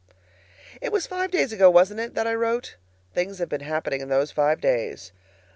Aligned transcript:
It 0.81 0.91
was 0.91 1.05
five 1.05 1.29
days 1.29 1.53
ago, 1.53 1.69
wasn't 1.69 1.99
it, 1.99 2.15
that 2.15 2.25
I 2.25 2.33
wrote? 2.33 2.75
Things 3.13 3.37
have 3.37 3.49
been 3.49 3.61
happening 3.61 4.01
in 4.01 4.09
those 4.09 4.31
five 4.31 4.59
days. 4.59 5.11